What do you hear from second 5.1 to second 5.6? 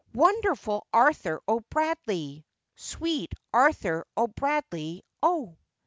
O!